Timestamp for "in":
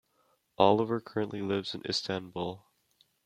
1.75-1.83